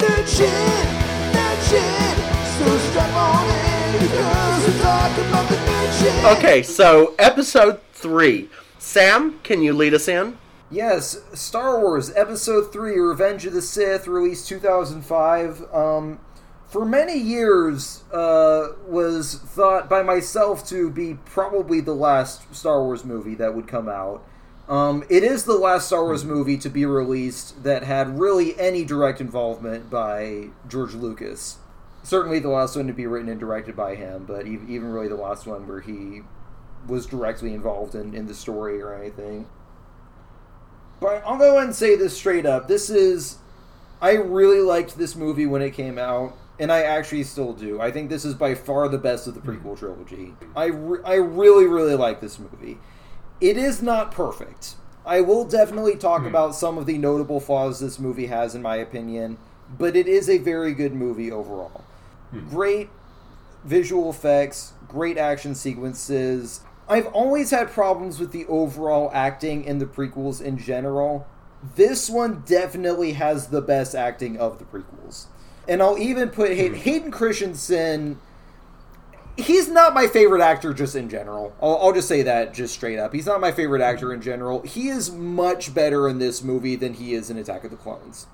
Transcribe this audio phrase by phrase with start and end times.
[0.00, 2.16] Nerd shit, nerd shit.
[2.56, 6.38] So strap on in because we're talking about the nerd shit.
[6.38, 8.48] Okay, so episode three.
[8.78, 10.38] Sam, can you lead us in?
[10.70, 15.64] Yes, Star Wars Episode 3 Revenge of the Sith, released 2005.
[15.74, 16.20] Um,
[16.66, 23.04] for many years, uh, was thought by myself to be probably the last Star Wars
[23.04, 24.24] movie that would come out.
[24.70, 28.84] Um, it is the last Star Wars movie to be released that had really any
[28.84, 31.58] direct involvement by George Lucas.
[32.04, 35.16] Certainly the last one to be written and directed by him, but even really the
[35.16, 36.22] last one where he
[36.86, 39.48] was directly involved in, in the story or anything.
[41.00, 42.68] But I'll go ahead and say this straight up.
[42.68, 43.38] This is.
[44.00, 47.80] I really liked this movie when it came out, and I actually still do.
[47.80, 50.34] I think this is by far the best of the prequel trilogy.
[50.54, 52.78] I, re- I really, really like this movie.
[53.40, 54.74] It is not perfect.
[55.06, 56.28] I will definitely talk hmm.
[56.28, 59.38] about some of the notable flaws this movie has, in my opinion,
[59.78, 61.84] but it is a very good movie overall.
[62.30, 62.48] Hmm.
[62.48, 62.90] Great
[63.64, 66.60] visual effects, great action sequences.
[66.88, 71.26] I've always had problems with the overall acting in the prequels in general.
[71.76, 75.26] This one definitely has the best acting of the prequels.
[75.68, 76.74] And I'll even put Hay- hmm.
[76.74, 78.18] Hayden Christensen.
[79.36, 81.54] He's not my favorite actor just in general.
[81.62, 83.14] I'll, I'll just say that just straight up.
[83.14, 84.62] He's not my favorite actor in general.
[84.62, 88.26] He is much better in this movie than he is in Attack of the Clones.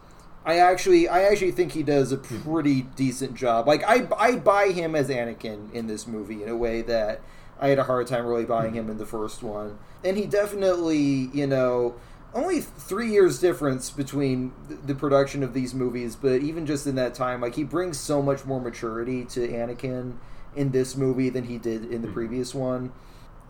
[0.44, 3.66] I actually, I actually think he does a pretty decent job.
[3.66, 7.20] Like I, I buy him as Anakin in this movie in a way that
[7.60, 9.78] I had a hard time really buying him in the first one.
[10.04, 11.96] And he definitely, you know,
[12.32, 17.14] only three years difference between the production of these movies, but even just in that
[17.14, 20.14] time, like he brings so much more maturity to Anakin
[20.56, 22.14] in this movie than he did in the hmm.
[22.14, 22.92] previous one.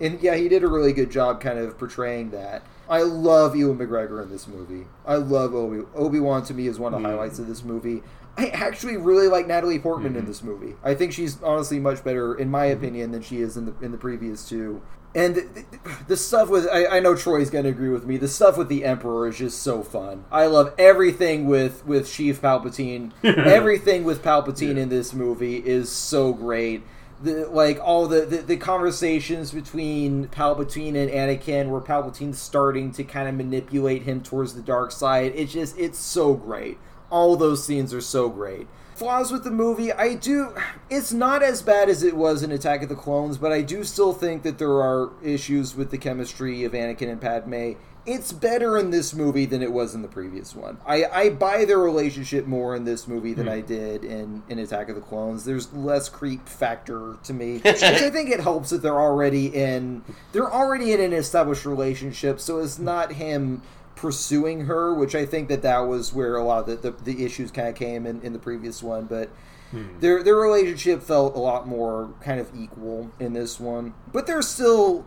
[0.00, 2.62] And yeah, he did a really good job kind of portraying that.
[2.88, 4.86] I love Ewan McGregor in this movie.
[5.06, 6.44] I love Obi Obi Wan.
[6.44, 7.14] To me, is one of the hmm.
[7.14, 8.02] highlights of this movie.
[8.38, 10.28] I actually really like Natalie Portman in hmm.
[10.28, 10.74] this movie.
[10.84, 13.92] I think she's honestly much better, in my opinion, than she is in the in
[13.92, 14.82] the previous two.
[15.14, 15.64] And the,
[16.08, 18.18] the, stuff with I, I know Troy's gonna agree with me.
[18.18, 20.26] The stuff with the Emperor is just so fun.
[20.30, 23.12] I love everything with with Sheev Palpatine.
[23.24, 26.82] everything with Palpatine in this movie is so great
[27.22, 33.04] the like all the, the the conversations between Palpatine and Anakin, where Palpatine's starting to
[33.04, 35.32] kind of manipulate him towards the dark side.
[35.34, 36.78] It's just it's so great.
[37.10, 38.66] All those scenes are so great.
[38.96, 40.54] Flaws with the movie, I do.
[40.88, 43.84] It's not as bad as it was in Attack of the Clones, but I do
[43.84, 47.72] still think that there are issues with the chemistry of Anakin and Padme.
[48.06, 50.78] It's better in this movie than it was in the previous one.
[50.86, 53.52] I, I buy their relationship more in this movie than hmm.
[53.52, 55.44] I did in, in Attack of the Clones.
[55.44, 60.04] There's less creep factor to me, which I think it helps that they're already in
[60.32, 63.62] they're already in an established relationship, so it's not him
[63.96, 67.24] pursuing her, which I think that that was where a lot of the, the, the
[67.24, 69.30] issues kind of came in, in the previous one, but
[69.72, 69.98] hmm.
[69.98, 73.94] their their relationship felt a lot more kind of equal in this one.
[74.12, 75.04] But there's still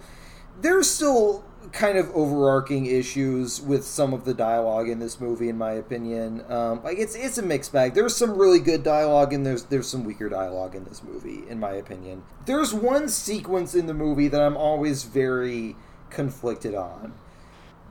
[0.59, 5.57] there's still kind of overarching issues with some of the dialogue in this movie, in
[5.57, 6.43] my opinion.
[6.49, 7.93] Um, like it's it's a mixed bag.
[7.93, 11.59] There's some really good dialogue, and there's there's some weaker dialogue in this movie, in
[11.59, 12.23] my opinion.
[12.45, 15.75] There's one sequence in the movie that I'm always very
[16.09, 17.13] conflicted on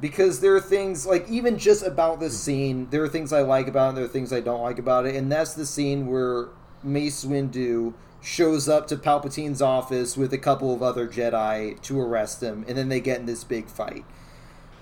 [0.01, 3.69] because there are things like even just about this scene, there are things I like
[3.69, 6.07] about it, and there are things I don't like about it, and that's the scene
[6.07, 6.49] where
[6.83, 12.43] Mace Windu shows up to Palpatine's office with a couple of other Jedi to arrest
[12.43, 14.05] him, and then they get in this big fight.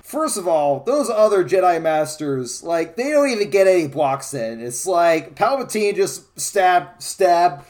[0.03, 4.61] First of all, those other Jedi Masters, like, they don't even get any blocks in.
[4.61, 7.65] It's like Palpatine just stab, stab.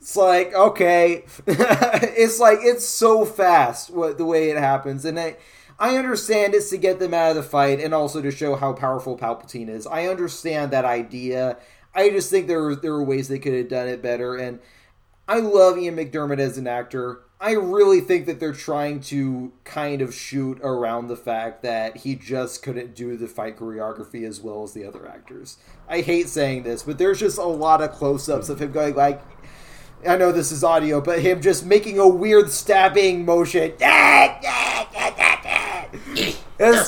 [0.00, 1.24] It's like, okay.
[1.46, 5.04] it's like, it's so fast what the way it happens.
[5.04, 5.36] And I,
[5.80, 8.74] I understand it's to get them out of the fight and also to show how
[8.74, 9.86] powerful Palpatine is.
[9.86, 11.56] I understand that idea.
[11.94, 14.36] I just think there there were ways they could have done it better.
[14.36, 14.60] And
[15.30, 17.20] I love Ian McDiarmid as an actor.
[17.40, 22.16] I really think that they're trying to kind of shoot around the fact that he
[22.16, 25.58] just couldn't do the fight choreography as well as the other actors.
[25.88, 29.22] I hate saying this, but there's just a lot of close-ups of him going like
[30.04, 33.74] I know this is audio, but him just making a weird stabbing motion.
[33.78, 34.44] That's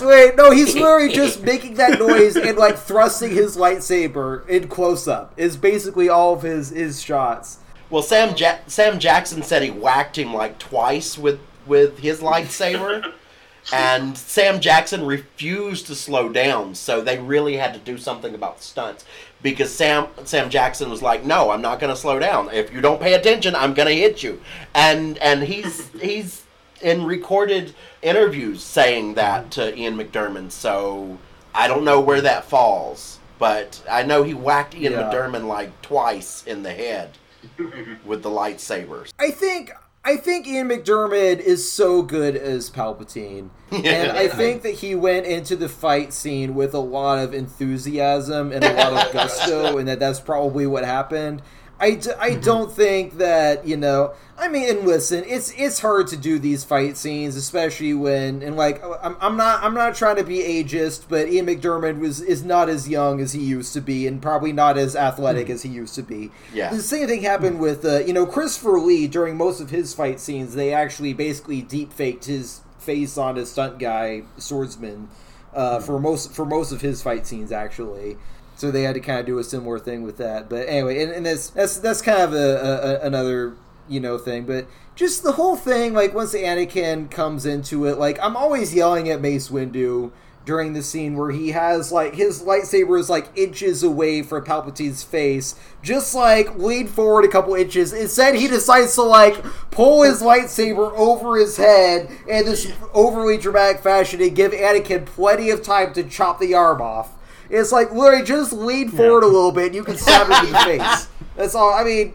[0.00, 0.35] sweet.
[0.35, 5.33] No, he's literally just making that noise and like thrusting his lightsaber in close up.
[5.37, 7.59] Is basically all of his his shots.
[7.93, 13.12] Well, Sam ja- Sam Jackson said he whacked him like twice with with his lightsaber,
[13.73, 16.75] and Sam Jackson refused to slow down.
[16.75, 19.05] So they really had to do something about stunts
[19.43, 22.49] because Sam Sam Jackson was like, "No, I'm not going to slow down.
[22.50, 24.41] If you don't pay attention, I'm going to hit you."
[24.75, 26.45] And and he's he's
[26.81, 30.50] in recorded interviews saying that to Ian McDiarmid.
[30.50, 31.19] So
[31.55, 33.19] I don't know where that falls.
[33.38, 35.03] but I know he whacked Ian Yeah.
[35.03, 37.19] McDiarmid like twice in the head
[38.05, 39.12] with the lightsabers.
[39.19, 39.73] I think
[40.05, 45.27] I think Ian McDiarmid is so good as Palpatine, and I think that he went
[45.27, 49.87] into the fight scene with a lot of enthusiasm and a lot of gusto, and
[49.89, 51.43] that that's probably what happened.
[51.82, 54.14] I, d- I don't think that you know.
[54.38, 58.56] I mean, and listen, it's it's hard to do these fight scenes, especially when and
[58.56, 62.44] like I'm, I'm not I'm not trying to be ageist, but Ian McDiarmid was is
[62.44, 65.69] not as young as he used to be, and probably not as athletic as he
[65.69, 66.31] used to be.
[66.55, 66.70] Yeah.
[66.70, 70.20] The same thing happened with uh, you know Christopher Lee during most of his fight
[70.20, 70.55] scenes.
[70.55, 75.08] They actually basically deep faked his face on a stunt guy swordsman
[75.55, 78.17] uh, for most for most of his fight scenes actually.
[78.56, 80.49] So they had to kind of do a similar thing with that.
[80.49, 83.54] But anyway, and, and that's that's that's kind of a, a, another
[83.88, 84.44] you know thing.
[84.44, 89.08] But just the whole thing, like once Anakin comes into it, like I'm always yelling
[89.08, 90.12] at Mace Windu
[90.44, 95.02] during the scene where he has like his lightsaber is like inches away from Palpatine's
[95.02, 97.93] face, just like lean forward a couple inches.
[97.93, 103.82] Instead, he decides to like pull his lightsaber over his head in this overly dramatic
[103.82, 107.12] fashion and give Anakin plenty of time to chop the arm off.
[107.52, 110.52] It's like literally just lean forward a little bit, and you can stab him in
[110.52, 111.08] the face.
[111.37, 111.72] That's all.
[111.72, 112.14] I mean,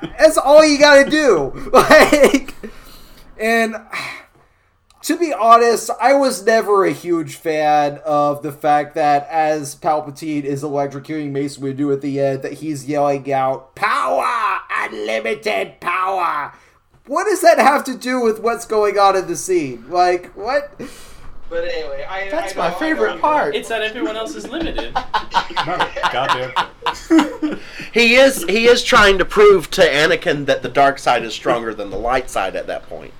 [0.00, 1.52] that's all you got to do.
[1.72, 2.54] Like,
[3.36, 3.76] and
[5.02, 10.44] to be honest, I was never a huge fan of the fact that as Palpatine
[10.44, 16.52] is electrocuting Mace Windu at the end, that he's yelling out "Power, unlimited power."
[17.06, 19.88] What does that have to do with what's going on in the scene?
[19.88, 20.80] Like, what?
[21.48, 22.28] But anyway, I.
[22.30, 23.54] That's I my favorite part.
[23.54, 24.92] It's that everyone else is limited.
[24.94, 26.52] No, goddamn.
[27.92, 31.74] He is he is trying to prove to Anakin that the dark side is stronger
[31.74, 33.14] than the light side at that point.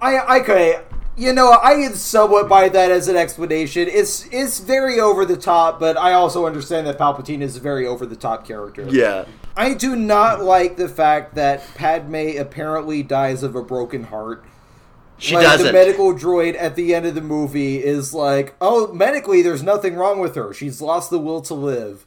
[0.00, 0.80] I okay,
[1.16, 3.88] you know, I can somewhat buy that as an explanation.
[3.88, 7.86] It's it's very over the top, but I also understand that Palpatine is a very
[7.86, 8.86] over the top character.
[8.88, 9.26] Yeah.
[9.54, 14.44] I do not like the fact that Padme apparently dies of a broken heart.
[15.22, 15.66] She like, doesn't.
[15.66, 19.94] The medical droid at the end of the movie is like, oh, medically, there's nothing
[19.94, 20.52] wrong with her.
[20.52, 22.06] She's lost the will to live.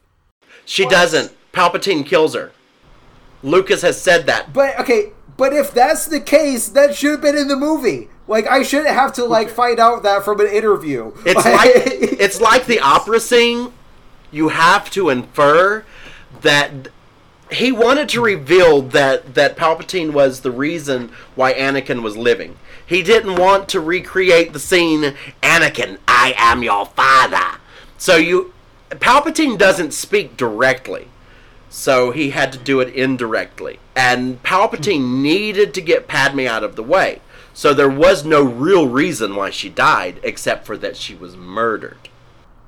[0.65, 1.33] she doesn't.
[1.53, 2.51] Palpatine kills her.
[3.41, 4.51] Lucas has said that.
[4.51, 8.09] But okay, but if that's the case, that should have been in the movie.
[8.27, 11.13] Like, I shouldn't have to like find out that from an interview.
[11.25, 11.71] It's like
[12.19, 13.71] it's like the opera scene.
[14.29, 15.85] You have to infer
[16.41, 16.89] that
[17.49, 22.57] he wanted to reveal that that Palpatine was the reason why Anakin was living.
[22.85, 27.59] He didn't want to recreate the scene Anakin, I am your father.
[27.97, 28.53] So you
[28.89, 31.07] Palpatine doesn't speak directly.
[31.69, 33.79] So he had to do it indirectly.
[33.95, 35.21] And Palpatine hmm.
[35.21, 37.21] needed to get Padme out of the way.
[37.53, 42.09] So there was no real reason why she died except for that she was murdered.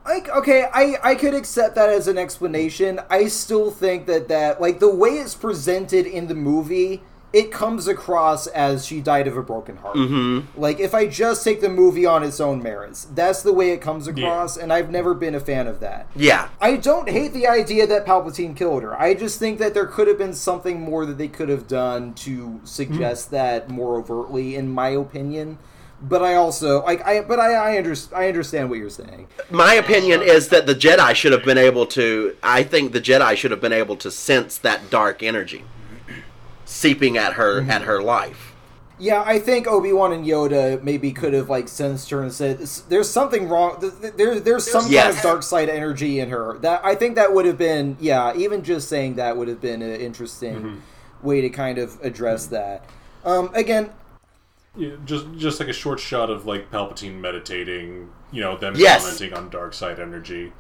[0.05, 3.01] Like, okay, I, I could accept that as an explanation.
[3.09, 7.01] I still think that that, like, the way it's presented in the movie,
[7.33, 9.97] it comes across as she died of a broken heart.
[9.97, 10.59] Mm-hmm.
[10.59, 13.81] Like, if I just take the movie on its own merits, that's the way it
[13.81, 16.07] comes across, and I've never been a fan of that.
[16.15, 16.49] Yeah.
[16.61, 18.99] I don't hate the idea that Palpatine killed her.
[18.99, 22.13] I just think that there could have been something more that they could have done
[22.15, 25.57] to suggest that more overtly, in my opinion.
[25.99, 29.27] But I also like I but I I, under, I understand what you're saying.
[29.49, 32.37] My opinion is that the Jedi should have been able to.
[32.43, 35.65] I think the Jedi should have been able to sense that dark energy
[36.67, 37.71] seeping at her mm-hmm.
[37.71, 38.53] at her life.
[38.99, 42.59] Yeah, I think Obi Wan and Yoda maybe could have like sensed her and said,
[42.89, 43.79] "There's something wrong.
[43.79, 47.15] th- th- There, there's some kind of dark side energy in her." That I think
[47.15, 51.27] that would have been, yeah, even just saying that would have been an interesting mm-hmm.
[51.27, 52.55] way to kind of address mm-hmm.
[52.55, 52.85] that.
[53.23, 53.91] Um, again,
[54.75, 59.03] Yeah, just just like a short shot of like Palpatine meditating, you know, them Yes.
[59.03, 60.53] commenting on dark side energy.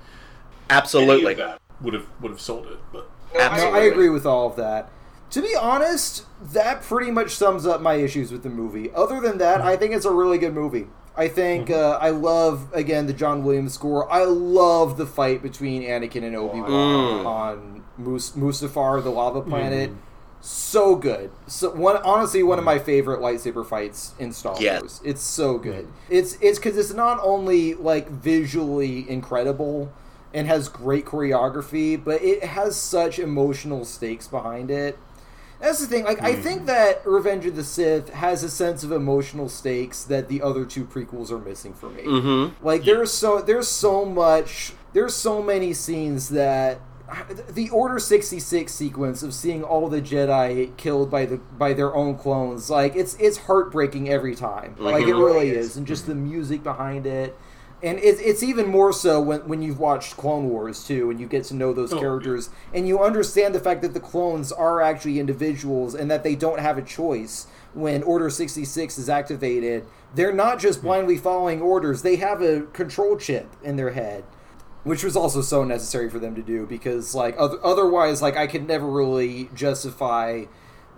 [0.69, 1.31] Absolutely.
[1.31, 4.27] Any of that would have would have sold it, but No, I I agree with
[4.27, 4.91] all of that.
[5.31, 8.91] To be honest, that pretty much sums up my issues with the movie.
[8.93, 9.67] Other than that, mm-hmm.
[9.67, 10.87] I think it's a really good movie.
[11.17, 11.73] I think mm-hmm.
[11.73, 14.11] uh, I love again the John Williams score.
[14.11, 17.25] I love the fight between Anakin and Obi Wan Mm.
[17.25, 19.89] on Mus- Mustafar, the lava planet.
[19.89, 19.97] Mm.
[20.39, 21.31] So good.
[21.47, 22.67] So one honestly one of mm.
[22.67, 24.79] my favorite lightsaber fights in Star Yeah.
[24.79, 25.01] Wars.
[25.03, 25.63] It's so mm.
[25.63, 25.87] good.
[26.09, 29.91] It's it's because it's not only like visually incredible
[30.35, 34.99] and has great choreography, but it has such emotional stakes behind it.
[35.59, 36.03] That's the thing.
[36.05, 40.27] Like, I think that Revenge of the Sith has a sense of emotional stakes that
[40.27, 42.03] the other two prequels are missing for me.
[42.03, 42.65] Mm-hmm.
[42.65, 44.73] Like, there's so there's so much.
[44.93, 46.79] There's so many scenes that
[47.49, 51.95] the Order sixty six sequence of seeing all the Jedi killed by the by their
[51.95, 52.69] own clones.
[52.69, 54.75] Like, it's it's heartbreaking every time.
[54.77, 55.25] Like, it Mhm.
[55.25, 57.35] really is, and just the music behind it.
[57.83, 61.27] And it, it's even more so when, when you've watched Clone Wars too, and you
[61.27, 64.81] get to know those Oh, characters, and you understand the fact that the clones are
[64.81, 69.85] actually individuals and that they don't have a choice when Order 66 is activated.
[70.15, 70.87] They're not just hmm.
[70.87, 74.23] blindly following orders, they have a control chip in their head
[74.83, 78.47] which was also so necessary for them to do because like oth- otherwise like i
[78.47, 80.45] could never really justify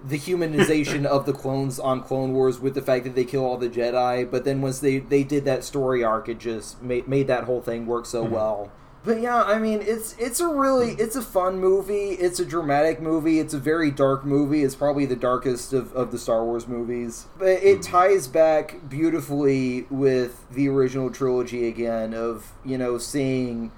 [0.03, 3.57] the humanization of the clones on clone wars with the fact that they kill all
[3.57, 7.27] the jedi but then once they they did that story arc it just made, made
[7.27, 8.71] that whole thing work so well.
[9.03, 12.11] But yeah i mean it's it's a really it's a fun movie.
[12.11, 13.39] It's a dramatic movie.
[13.39, 14.63] It's a very dark movie.
[14.63, 17.27] It's probably the darkest of, of the star wars movies.
[17.37, 23.71] But it ties back beautifully with the original trilogy again of you know seeing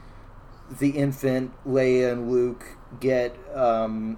[0.79, 4.17] the infant Leia and Luke get um,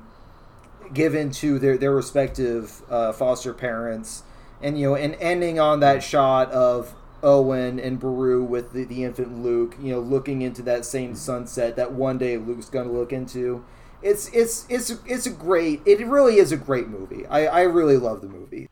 [0.93, 4.23] given to their their respective uh, foster parents,
[4.61, 9.03] and you know, and ending on that shot of Owen and Beru with the, the
[9.03, 13.13] infant Luke, you know, looking into that same sunset that one day Luke's to look
[13.13, 13.63] into.
[14.01, 15.81] It's it's it's it's a great.
[15.85, 17.25] It really is a great movie.
[17.27, 18.67] I I really love the movie.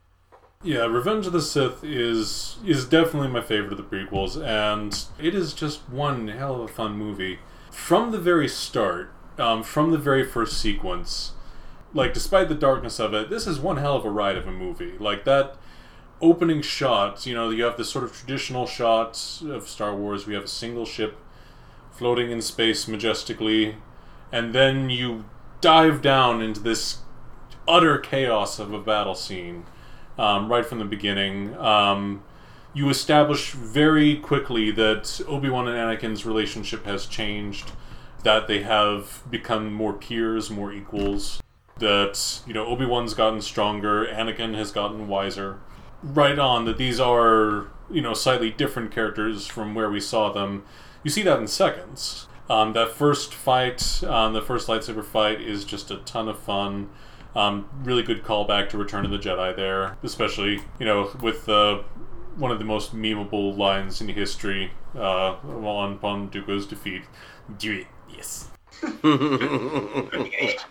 [0.63, 5.33] Yeah, Revenge of the Sith is is definitely my favorite of the prequels, and it
[5.33, 7.39] is just one hell of a fun movie.
[7.71, 11.31] From the very start, um, from the very first sequence,
[11.93, 14.51] like despite the darkness of it, this is one hell of a ride of a
[14.51, 14.97] movie.
[14.97, 15.57] Like that
[16.21, 20.27] opening shot, you know, you have this sort of traditional shot of Star Wars.
[20.27, 21.17] We have a single ship
[21.91, 23.75] floating in space majestically,
[24.31, 25.25] and then you
[25.59, 26.99] dive down into this
[27.67, 29.65] utter chaos of a battle scene
[30.17, 31.55] um, right from the beginning.
[31.57, 32.23] Um,
[32.73, 37.71] you establish very quickly that Obi Wan and Anakin's relationship has changed,
[38.23, 41.40] that they have become more peers, more equals.
[41.81, 45.59] That you know Obi Wan's gotten stronger, Anakin has gotten wiser.
[46.03, 50.63] Right on that these are you know slightly different characters from where we saw them.
[51.03, 52.27] You see that in seconds.
[52.49, 56.89] Um, that first fight, um, the first lightsaber fight, is just a ton of fun.
[57.35, 61.81] Um, really good callback to Return of the Jedi there, especially you know with uh,
[62.37, 67.03] one of the most memeable lines in history uh, on upon Dooku's defeat.
[67.57, 68.49] Do it, yes.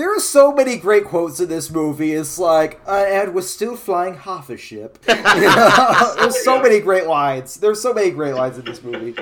[0.00, 2.14] There are so many great quotes in this movie.
[2.14, 4.98] It's like, uh, and was still flying half a ship.
[5.04, 7.56] There's so many great lines.
[7.58, 9.14] There's so many great lines in this movie.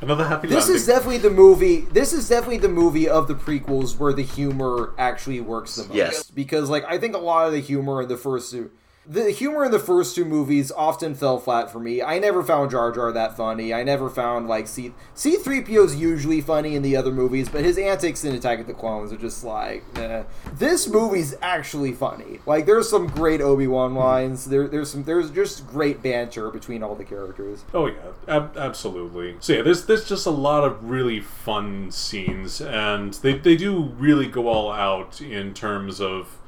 [0.00, 0.74] Another happy This landing.
[0.74, 1.82] is definitely the movie.
[1.92, 5.94] This is definitely the movie of the prequels where the humor actually works the most.
[5.94, 6.28] Yes.
[6.28, 8.68] because like I think a lot of the humor in the first two,
[9.04, 12.00] the humor in the first two movies often fell flat for me.
[12.00, 13.74] I never found Jar Jar that funny.
[13.74, 17.64] I never found like C C three PO's usually funny in the other movies, but
[17.64, 20.22] his antics in Attack of the Clones are just like, eh.
[20.54, 22.38] this movie's actually funny.
[22.46, 24.44] Like there's some great Obi Wan lines.
[24.44, 27.64] There, there's some there's just great banter between all the characters.
[27.74, 27.94] Oh yeah,
[28.28, 29.36] ab- absolutely.
[29.40, 33.82] So yeah, there's there's just a lot of really fun scenes, and they they do
[33.98, 36.38] really go all out in terms of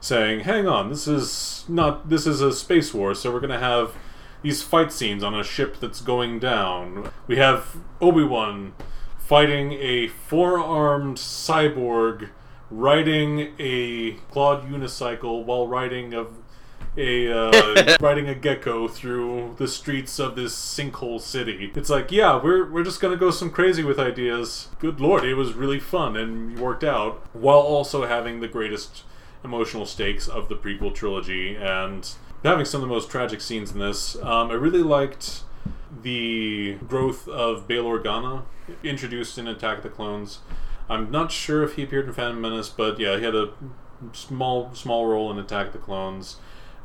[0.00, 3.94] saying, "Hang on, this is not this is a space war, so we're gonna have
[4.42, 7.10] these fight scenes on a ship that's going down.
[7.26, 8.74] We have Obi Wan
[9.18, 12.30] fighting a four-armed cyborg."
[12.70, 16.26] Riding a clawed unicycle while riding a
[16.96, 21.72] a uh, riding a gecko through the streets of this sinkhole city.
[21.74, 24.68] It's like, yeah, we're we're just gonna go some crazy with ideas.
[24.78, 29.02] Good lord, it was really fun and worked out while also having the greatest
[29.44, 32.10] emotional stakes of the prequel trilogy and
[32.42, 34.16] having some of the most tragic scenes in this.
[34.16, 35.42] Um, I really liked
[36.02, 38.42] the growth of Bail Organa
[38.82, 40.38] introduced in Attack of the Clones.
[40.88, 43.52] I'm not sure if he appeared in Phantom Menace, but yeah, he had a
[44.12, 46.36] small small role in Attack of the Clones.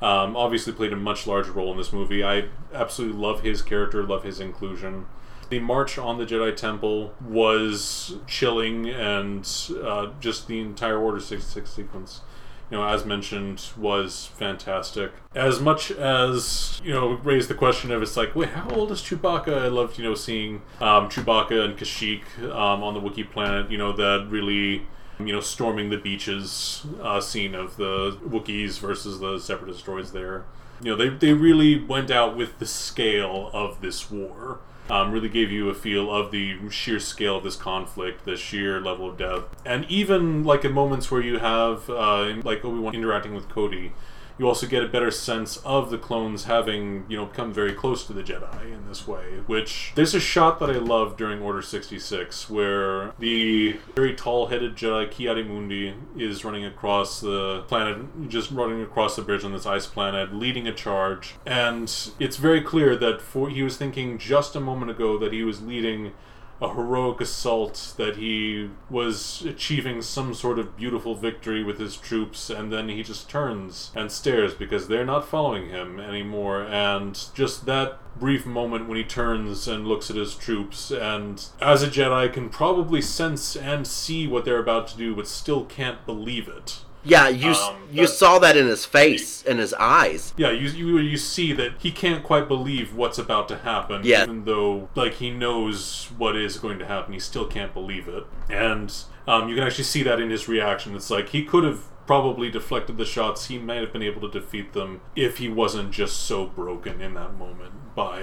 [0.01, 2.24] Um, obviously, played a much larger role in this movie.
[2.24, 5.08] I absolutely love his character, love his inclusion.
[5.50, 9.50] The march on the Jedi Temple was chilling, and
[9.84, 12.22] uh, just the entire Order 66 sequence,
[12.69, 15.11] you know, as mentioned, was fantastic.
[15.33, 19.01] As much as, you know, raised the question of it's like, wait, how old is
[19.01, 19.63] Chewbacca?
[19.63, 23.77] I loved, you know, seeing um, Chewbacca and Kashyyyk um, on the Wookiee planet, you
[23.77, 24.85] know, that really
[25.19, 30.45] you know, storming the beaches uh, scene of the Wookiees versus the Separatist droids there.
[30.81, 34.59] You know, they, they really went out with the scale of this war.
[34.89, 38.81] Um, really gave you a feel of the sheer scale of this conflict, the sheer
[38.81, 39.43] level of death.
[39.63, 43.91] And even, like, in moments where you have, uh, like, Obi-Wan interacting with Cody,
[44.39, 48.08] you also get a better sense of the clones having, you know, become very close
[48.08, 49.41] to the Jedi in this way.
[49.46, 55.12] Which there's a shot that I love during Order 66 where the very tall-headed Jedi
[55.12, 60.34] Ki-Adi-Mundi is running across the planet, just running across the bridge on this ice planet,
[60.34, 64.89] leading a charge, and it's very clear that for he was thinking just a moment
[64.89, 66.13] ago that he was leading
[66.62, 72.50] a heroic assault that he was achieving some sort of beautiful victory with his troops
[72.50, 76.63] and then he just turns and stares because they're not following him anymore.
[76.63, 81.82] And just that brief moment when he turns and looks at his troops and as
[81.82, 86.06] a jedi can probably sense and see what they're about to do but still can't
[86.06, 90.34] believe it Yeah, you Um, you saw that in his face, in his eyes.
[90.38, 94.24] Yeah, you, you you see that he can't quite believe what's about to happen, Yeah.
[94.24, 98.25] even though like he knows what is going to happen, he still can't believe it,
[98.50, 98.94] and
[99.27, 100.96] um, you can actually see that in his reaction.
[100.96, 103.46] It's like he could have probably deflected the shots.
[103.48, 107.13] He might have been able to defeat them if he wasn't just so broken in
[107.13, 108.22] that moment by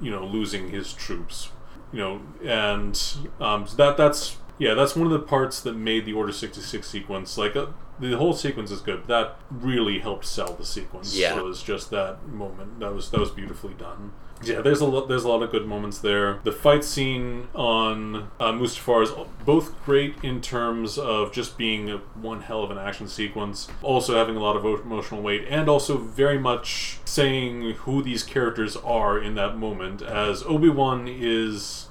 [0.00, 1.50] you know losing his troops,
[1.92, 3.02] you know, and
[3.40, 6.60] um, so that that's yeah that's one of the parts that made the Order sixty
[6.62, 7.56] six sequence like.
[7.56, 7.66] Uh,
[7.98, 9.06] the whole sequence is good.
[9.06, 11.16] That really helped sell the sequence.
[11.16, 11.38] Yeah.
[11.38, 12.80] it was just that moment.
[12.80, 14.12] That was that was beautifully done.
[14.44, 15.08] Yeah, there's a lot.
[15.08, 16.40] There's a lot of good moments there.
[16.44, 19.10] The fight scene on uh, Mustafar is
[19.46, 24.14] both great in terms of just being a, one hell of an action sequence, also
[24.14, 29.18] having a lot of emotional weight, and also very much saying who these characters are
[29.18, 30.02] in that moment.
[30.02, 31.86] As Obi Wan is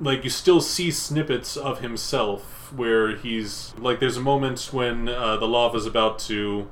[0.00, 5.36] like you still see snippets of himself where he's like there's a moment when uh,
[5.36, 6.68] the lava's about to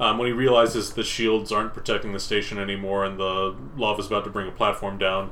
[0.00, 4.24] um, when he realizes the shields aren't protecting the station anymore and the lava's about
[4.24, 5.30] to bring a platform down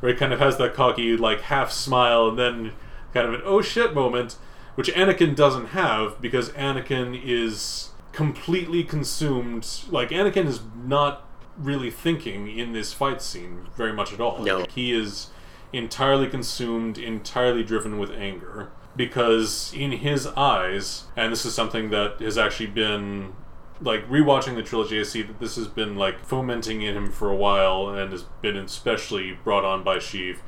[0.00, 2.72] where he kind of has that cocky like half smile and then
[3.14, 4.36] kind of an oh shit moment
[4.74, 12.48] which Anakin doesn't have because Anakin is completely consumed like Anakin is not really thinking
[12.48, 14.60] in this fight scene very much at all No.
[14.60, 15.28] Like, he is
[15.72, 18.70] entirely consumed, entirely driven with anger.
[18.96, 23.34] Because in his eyes, and this is something that has actually been
[23.80, 27.30] like rewatching the trilogy, I see that this has been like fomenting in him for
[27.30, 30.38] a while and has been especially brought on by Sheev.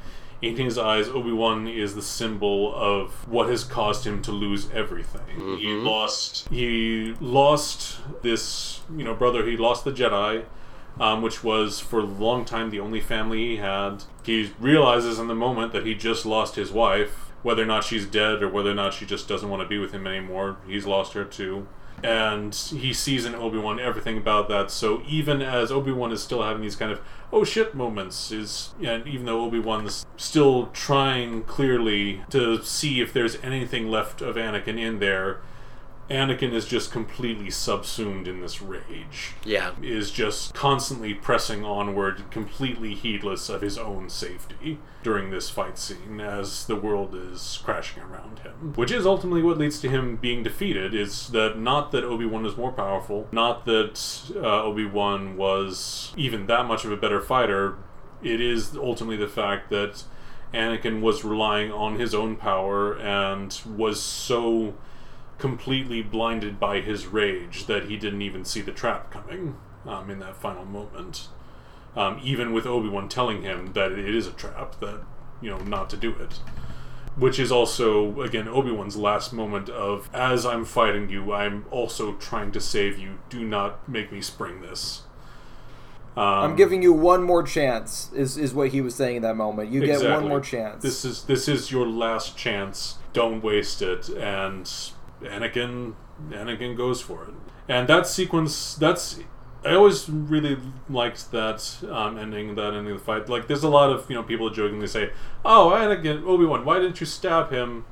[0.42, 4.68] In his eyes, Obi Wan is the symbol of what has caused him to lose
[4.72, 5.36] everything.
[5.36, 5.86] He mm-hmm.
[5.86, 6.48] lost.
[6.48, 9.46] He lost this, you know, brother.
[9.46, 10.44] He lost the Jedi
[11.00, 14.04] um, which was for a long time the only family he had.
[14.24, 18.06] He realizes in the moment that he just lost his wife, whether or not she's
[18.06, 20.56] dead or whether or not she just doesn't want to be with him anymore.
[20.66, 21.66] He's lost her too.
[22.02, 24.70] And he sees in Obi Wan everything about that.
[24.72, 27.00] So even as Obi Wan is still having these kind of
[27.32, 33.12] oh shit moments, is and even though Obi Wan's still trying clearly to see if
[33.12, 35.40] there's anything left of Anakin in there,
[36.10, 39.70] Anakin is just completely subsumed in this rage Yeah.
[39.80, 46.20] is just constantly pressing onward, completely heedless of his own safety during this fight scene
[46.20, 48.72] as the world is crashing around him.
[48.74, 52.56] Which is ultimately what leads to him being defeated, is that not that Obi-Wan is
[52.56, 57.76] more powerful, not that uh, Obi-Wan was even that much of a better fighter,
[58.22, 60.04] it is ultimately the fact that
[60.52, 64.74] Anakin was relying on his own power and was so
[65.42, 70.20] completely blinded by his rage that he didn't even see the trap coming um, in
[70.20, 71.26] that final moment.
[71.96, 75.00] Um, even with Obi Wan telling him that it is a trap, that,
[75.40, 76.34] you know, not to do it.
[77.16, 82.12] Which is also, again, Obi Wan's last moment of, as I'm fighting you, I'm also
[82.14, 83.18] trying to save you.
[83.28, 85.02] Do not make me spring this.
[86.16, 88.12] Um, I'm giving you one more chance.
[88.14, 89.70] Is is what he was saying in that moment.
[89.70, 90.82] You get one more chance.
[90.82, 92.98] This is this is your last chance.
[93.14, 94.10] Don't waste it.
[94.10, 94.70] And
[95.24, 95.94] Anakin
[96.30, 97.34] Anakin goes for it.
[97.68, 99.20] And that sequence that's
[99.64, 100.58] I always really
[100.88, 103.28] liked that um, ending, that ending of the fight.
[103.28, 105.12] Like, there's a lot of you know people jokingly say,
[105.44, 107.84] "Oh, Anakin, Obi Wan, why didn't you stab him?"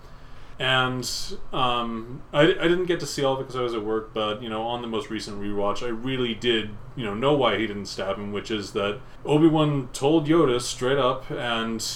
[0.58, 1.08] And
[1.54, 4.12] um, I, I didn't get to see all of it because I was at work,
[4.12, 7.56] but you know, on the most recent rewatch, I really did you know know why
[7.56, 11.86] he didn't stab him, which is that Obi Wan told Yoda straight up and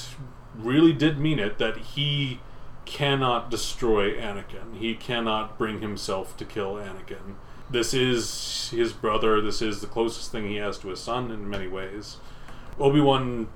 [0.56, 2.40] really did mean it that he
[2.84, 4.76] cannot destroy Anakin.
[4.78, 7.34] He cannot bring himself to kill Anakin.
[7.70, 9.40] This is his brother.
[9.40, 12.18] This is the closest thing he has to his son in many ways.
[12.78, 13.48] Obi Wan,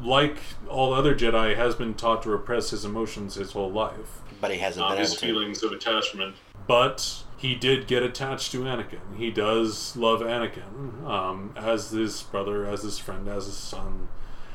[0.00, 4.50] like all other Jedi, has been taught to repress his emotions his whole life But
[4.52, 5.26] he hasn't been his able to.
[5.26, 6.36] feelings of attachment.
[6.66, 9.16] But he did get attached to Anakin.
[9.16, 14.08] He does love Anakin um, as his brother, as his friend, as his son.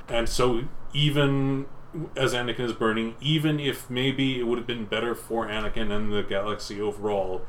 [0.09, 0.63] And so,
[0.93, 1.67] even
[2.15, 6.11] as Anakin is burning, even if maybe it would have been better for Anakin and
[6.11, 7.41] the galaxy overall,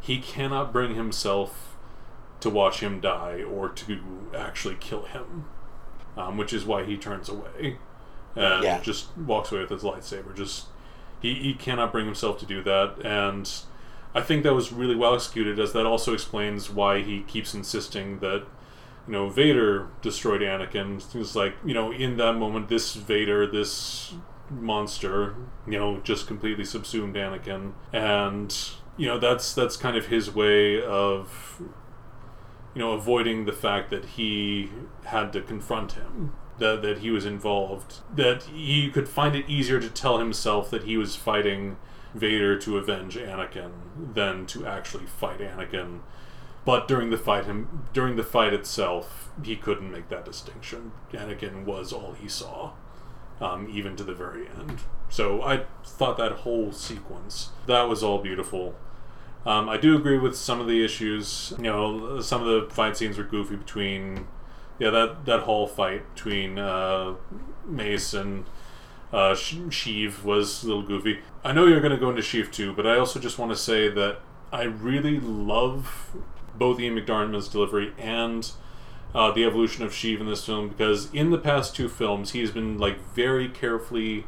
[0.00, 1.76] he cannot bring himself
[2.40, 3.98] to watch him die or to
[4.36, 5.46] actually kill him,
[6.16, 7.78] um, which is why he turns away
[8.36, 8.80] and Yeah.
[8.80, 10.34] just walks away with his lightsaber.
[10.36, 10.66] Just
[11.20, 13.50] he, he cannot bring himself to do that, and
[14.14, 18.20] I think that was really well executed, as that also explains why he keeps insisting
[18.20, 18.44] that
[19.08, 21.02] you know Vader destroyed Anakin.
[21.14, 24.14] It's like you know in that moment, this Vader, this
[24.50, 25.34] monster,
[25.66, 28.54] you know, just completely subsumed Anakin, and
[28.98, 31.62] you know that's that's kind of his way of
[32.74, 34.70] you know avoiding the fact that he
[35.04, 39.80] had to confront him that, that he was involved that he could find it easier
[39.80, 41.76] to tell himself that he was fighting
[42.14, 43.70] Vader to avenge Anakin
[44.14, 46.00] than to actually fight Anakin
[46.68, 51.64] but during the fight him during the fight itself he couldn't make that distinction Anakin
[51.64, 52.72] was all he saw
[53.40, 58.18] um, even to the very end so I thought that whole sequence that was all
[58.18, 58.74] beautiful
[59.46, 61.54] um, I do agree with some of the issues.
[61.56, 64.26] You know, some of the fight scenes were goofy between,
[64.78, 67.14] yeah, that that whole fight between uh,
[67.64, 68.44] Mace and
[69.10, 71.20] uh, Sheev was a little goofy.
[71.42, 73.56] I know you're going to go into Sheev too, but I also just want to
[73.56, 74.20] say that
[74.52, 76.14] I really love
[76.58, 78.50] both Ian McDiarmid's delivery and
[79.14, 82.50] uh, the evolution of Sheev in this film because in the past two films he's
[82.50, 84.26] been like very carefully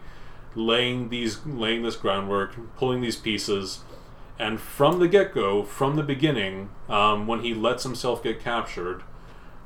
[0.54, 3.80] laying these laying this groundwork, pulling these pieces
[4.40, 9.02] and from the get go, from the beginning, um, when he lets himself get captured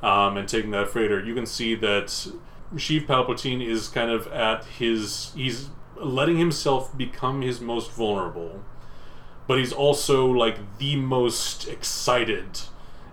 [0.03, 2.07] um, and taking that freighter, you can see that
[2.75, 5.33] Sheev Palpatine is kind of at his.
[5.37, 8.65] He's letting himself become his most vulnerable,
[9.47, 12.61] but he's also like the most excited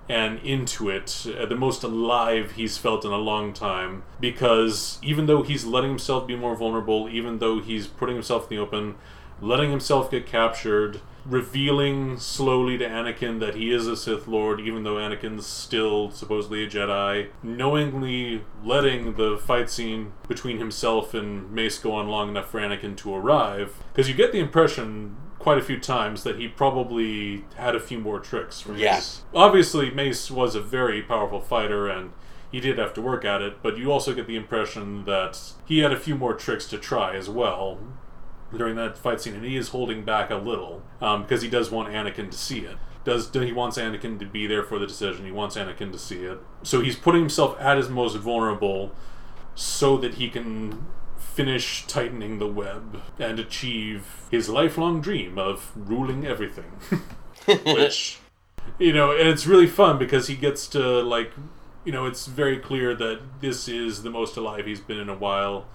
[0.10, 4.04] and into it, uh, the most alive he's felt in a long time.
[4.20, 8.58] Because even though he's letting himself be more vulnerable, even though he's putting himself in
[8.58, 8.96] the open,
[9.39, 14.84] letting himself get captured, revealing slowly to Anakin that he is a Sith Lord, even
[14.84, 21.78] though Anakin's still supposedly a Jedi, knowingly letting the fight scene between himself and Mace
[21.78, 23.82] go on long enough for Anakin to arrive.
[23.94, 27.99] Because you get the impression quite a few times that he probably had a few
[27.99, 29.01] more tricks for Yeah.
[29.34, 32.12] Obviously, Mace was a very powerful fighter and
[32.51, 35.80] he did have to work at it, but you also get the impression that he
[35.80, 37.80] had a few more tricks to try as well
[38.56, 41.71] during that fight scene, and he is holding back a little um, because he does
[41.71, 42.77] want Anakin to see it.
[43.06, 45.25] Does he wants Anakin to be there for the decision?
[45.25, 46.39] He wants Anakin to see it.
[46.62, 48.91] So he's putting himself at his most vulnerable,
[49.56, 50.86] so that he can
[51.34, 56.72] finish tightening the web and achieve his lifelong dream of ruling everything.
[57.65, 58.20] Which
[58.80, 61.32] you know, and it's really fun because he gets to like,
[61.86, 65.15] you know, it's very clear that this is the most alive he's been in a
[65.15, 65.65] while.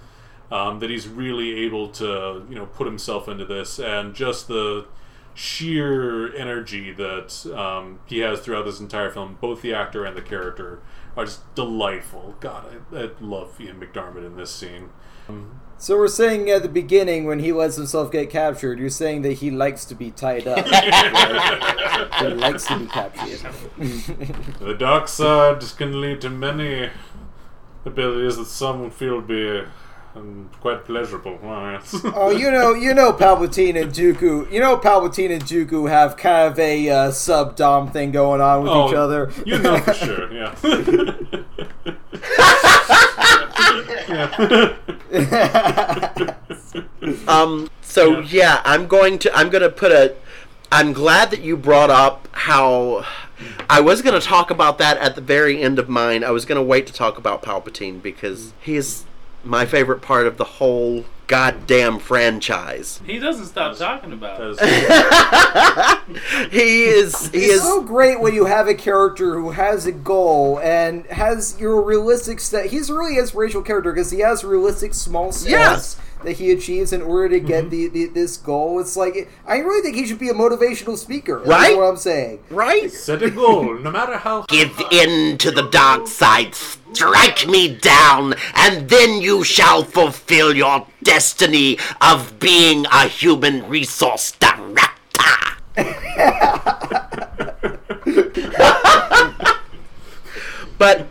[0.48, 4.86] Um, that he's really able to, you know, put himself into this, and just the
[5.34, 10.22] sheer energy that um, he has throughout this entire film, both the actor and the
[10.22, 10.80] character,
[11.16, 12.36] are just delightful.
[12.38, 14.90] God, I, I love Ian McDiarmid in this scene.
[15.78, 19.34] So we're saying at the beginning when he lets himself get captured, you're saying that
[19.34, 20.64] he likes to be tied up.
[20.70, 22.08] right?
[22.20, 23.40] He likes to be captured.
[24.58, 26.88] The dark side can lead to many
[27.84, 29.62] abilities that some feel be
[30.14, 31.38] um, quite pleasurable.
[31.42, 34.50] Oh, you know, you know, Palpatine and Dooku.
[34.50, 38.62] You know, Palpatine and Dooku have kind of a uh, sub dom thing going on
[38.62, 39.30] with Oh, each other.
[39.44, 40.54] You know for sure, yeah.
[47.28, 47.70] Um.
[47.82, 48.26] So Yeah.
[48.30, 48.62] yeah.
[48.64, 49.36] I'm going to.
[49.36, 50.14] I'm going to put a.
[50.70, 53.04] I'm glad that you brought up how.
[53.68, 56.24] I was going to talk about that at the very end of mine.
[56.24, 59.04] I was going to wait to talk about Palpatine because he is
[59.44, 63.00] my favorite part of the whole goddamn franchise.
[63.04, 64.58] He doesn't stop talking about it.
[66.50, 67.28] He is.
[67.30, 67.62] He It's is.
[67.62, 72.38] so great when you have a character who has a goal and has your realistic
[72.40, 72.66] step.
[72.66, 75.96] He's really his racial character because he has realistic small steps Yes.
[76.24, 78.80] That he achieves in order to get the, the this goal.
[78.80, 81.38] It's like I really think he should be a motivational speaker.
[81.38, 81.76] That's Right?
[81.76, 82.40] what I'm saying.
[82.50, 82.90] right?
[82.90, 84.42] Set a goal, no matter how.
[84.48, 90.86] Give in to the dark side, strike me down, and then you shall fulfill your
[91.02, 94.92] destiny of being a human resource director.
[100.78, 101.06] but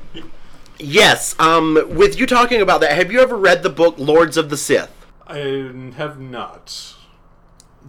[0.80, 4.50] yes, um, with you talking about that, have you ever read the book Lords of
[4.50, 4.92] the Sith?
[5.28, 6.96] I have not.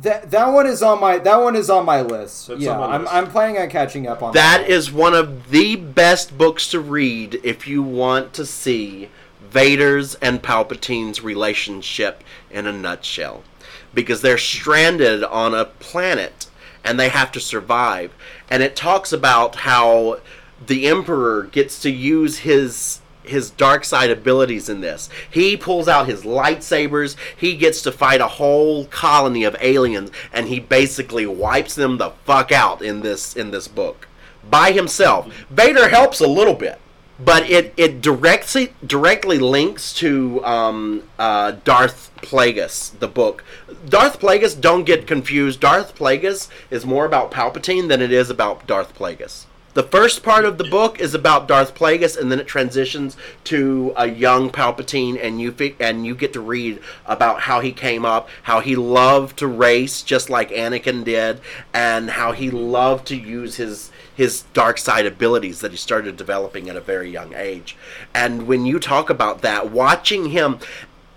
[0.03, 2.49] That that one is on my that one is on my list.
[2.49, 3.15] That's yeah, on my I'm list.
[3.15, 4.71] I'm planning on catching up on That one.
[4.71, 9.09] is one of the best books to read if you want to see
[9.49, 13.43] Vader's and Palpatine's relationship in a nutshell.
[13.95, 16.49] Because they're stranded on a planet
[16.85, 18.13] and they have to survive.
[18.51, 20.21] And it talks about how
[20.65, 25.09] the Emperor gets to use his his dark side abilities in this.
[25.31, 27.17] He pulls out his lightsabers.
[27.37, 32.11] He gets to fight a whole colony of aliens, and he basically wipes them the
[32.25, 34.09] fuck out in this in this book
[34.51, 35.33] by himself.
[35.51, 36.79] Vader helps a little bit,
[37.19, 43.45] but it it directly directly links to um, uh, Darth Plagueis, the book.
[43.89, 45.61] Darth Plagueis, don't get confused.
[45.61, 49.47] Darth Plagueis is more about Palpatine than it is about Darth Plagueis.
[49.77, 53.93] The first part of the book is about Darth Plagueis, and then it transitions to
[53.95, 58.07] a young Palpatine, and you fi- and you get to read about how he came
[58.07, 61.43] up, how he loved to race just like Anakin did,
[61.75, 66.71] and how he loved to use his his dark side abilities that he started developing
[66.71, 67.77] at a very young age.
[68.15, 70.59] And when you talk about that, watching him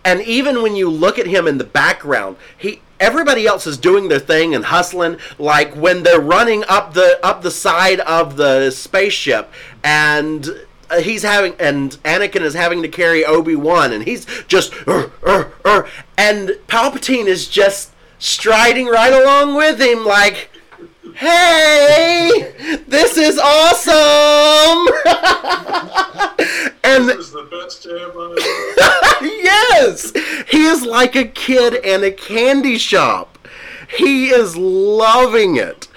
[0.03, 4.09] and even when you look at him in the background, he everybody else is doing
[4.09, 8.69] their thing and hustling like when they're running up the up the side of the
[8.71, 9.51] spaceship
[9.83, 10.49] and
[10.89, 15.53] uh, he's having and Anakin is having to carry Obi-Wan and he's just "Ur, ur,
[15.65, 20.49] ur," and Palpatine is just striding right along with him like
[21.19, 22.49] hey
[22.87, 24.87] this is awesome.
[26.83, 27.85] And This is the best
[29.21, 30.11] yes,
[30.49, 33.37] he is like a kid in a candy shop.
[33.97, 35.87] He is loving it,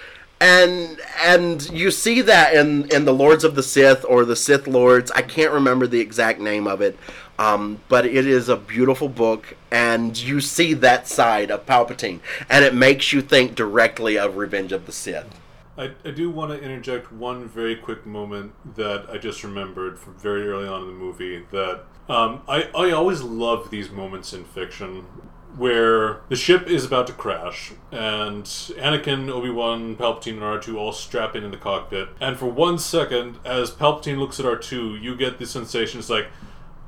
[0.43, 4.67] and and you see that in in the Lords of the Sith or the Sith
[4.67, 5.11] Lords.
[5.13, 6.99] I can't remember the exact name of it,
[7.39, 12.19] um, but it is a beautiful book, and you see that side of Palpatine,
[12.51, 15.39] and it makes you think directly of Revenge of the Sith.
[15.79, 20.15] I, I do want to interject one very quick moment that I just remembered from
[20.17, 24.45] very early on in the movie that um, I, I always love these moments in
[24.45, 25.07] fiction
[25.57, 31.37] where the ship is about to crash and Anakin, Obi-Wan, Palpatine, and R2 all strap
[31.37, 32.09] in in the cockpit.
[32.21, 36.29] And for one second, as Palpatine looks at R2, you get the sensation it's like,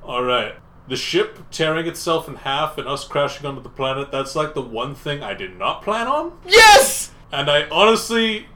[0.02, 0.56] alright,
[0.88, 4.62] the ship tearing itself in half and us crashing onto the planet, that's like the
[4.62, 6.32] one thing I did not plan on.
[6.46, 7.12] Yes.
[7.32, 8.46] And I honestly,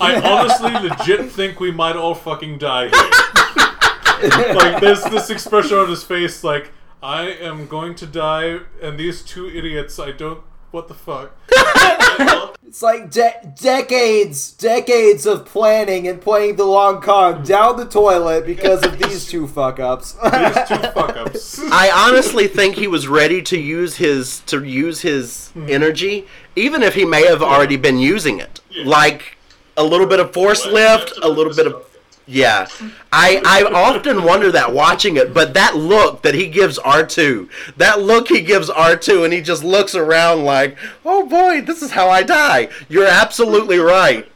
[0.00, 4.54] I honestly legit think we might all fucking die here.
[4.54, 9.22] like there's this expression on his face, like I am going to die, and these
[9.22, 10.40] two idiots, I don't.
[10.70, 11.32] What the fuck?
[12.68, 18.44] It's like de- decades, decades of planning and playing the long con down the toilet
[18.44, 20.12] because of these two fuck ups.
[20.22, 21.58] These two fuck ups.
[21.72, 25.64] I honestly think he was ready to use his to use his hmm.
[25.66, 28.60] energy, even if he may have already been using it.
[28.84, 29.38] Like
[29.78, 31.87] a little bit of force lift, a little bit of
[32.28, 32.68] yeah.
[33.10, 37.48] I I often wonder that watching it, but that look that he gives R two,
[37.76, 41.82] that look he gives R two, and he just looks around like, oh boy, this
[41.82, 42.68] is how I die.
[42.88, 44.30] You're absolutely right.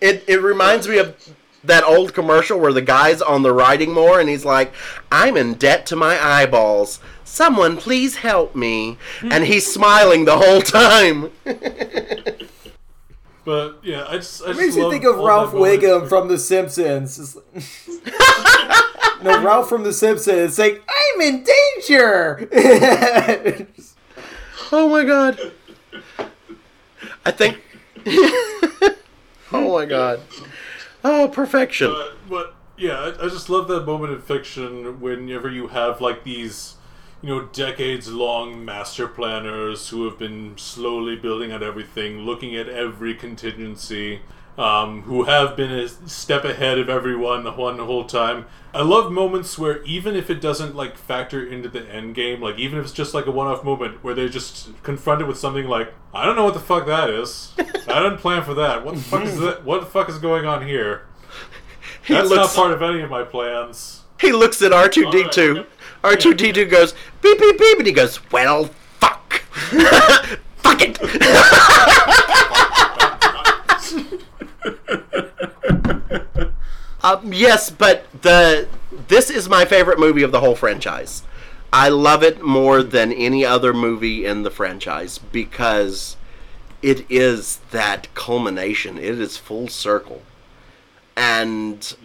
[0.00, 1.14] It it reminds me of
[1.62, 4.72] that old commercial where the guy's on the riding mower and he's like,
[5.12, 7.00] I'm in debt to my eyeballs.
[7.22, 8.96] Someone please help me.
[9.22, 11.30] And he's smiling the whole time.
[13.44, 14.42] But yeah, I just.
[14.42, 15.52] I It just makes me think of Ralph.
[15.52, 17.36] Wiggum from The Simpsons.
[19.22, 22.48] No, Ralph from The Simpsons saying, I'm in danger!
[24.72, 25.52] Oh my god.
[27.26, 27.60] I think.
[29.52, 30.20] oh my god.
[31.02, 31.90] Oh, perfection.
[31.90, 36.22] But, but yeah, I, I just love that moment in fiction whenever you have like
[36.22, 36.76] these,
[37.22, 42.68] you know, decades long master planners who have been slowly building out everything, looking at
[42.68, 44.20] every contingency,
[44.56, 48.46] um, who have been a step ahead of everyone the one whole time.
[48.74, 52.58] I love moments where even if it doesn't like factor into the end game, like
[52.58, 55.92] even if it's just like a one-off moment where they're just confronted with something like,
[56.14, 57.52] I don't know what the fuck that is.
[57.58, 58.84] I didn't plan for that.
[58.84, 59.64] What the fuck is that?
[59.64, 61.06] What the fuck is going on here?
[62.02, 64.02] He That's looks, not part of any of my plans.
[64.20, 64.72] he looks at
[66.02, 66.36] R2D2.
[66.36, 69.32] R2D2 goes, beep, beep, beep, and he goes, well, fuck.
[70.56, 70.98] fuck it.
[77.02, 78.68] Um, yes, but the
[79.08, 81.22] this is my favorite movie of the whole franchise.
[81.72, 86.16] I love it more than any other movie in the franchise because
[86.82, 88.98] it is that culmination.
[88.98, 90.22] It is full circle,
[91.16, 91.96] and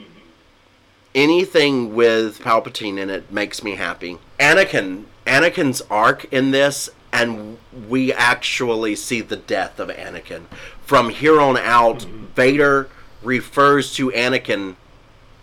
[1.16, 4.20] anything with Palpatine in it makes me happy.
[4.40, 10.44] Anakin, Anakin's arc in this, and we actually see the death of Anakin.
[10.82, 12.90] From here on out, Vader
[13.24, 14.76] refers to Anakin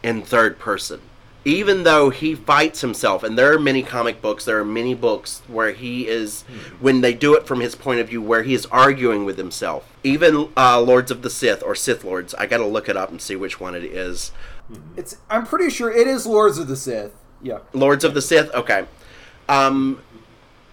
[0.03, 1.01] in third person.
[1.45, 5.43] even though he fights himself, and there are many comic books, there are many books
[5.49, 6.43] where he is,
[6.79, 9.89] when they do it from his point of view, where he is arguing with himself.
[10.05, 13.11] Even uh, Lords of the Sith or Sith Lords, I got to look it up
[13.11, 14.31] and see which one it is.
[14.97, 15.17] It's.
[15.29, 17.13] I'm pretty sure it is Lords of the Sith.
[17.43, 17.59] Yeah.
[17.73, 18.53] Lords of the Sith.
[18.55, 18.87] Okay.
[19.49, 20.01] Um,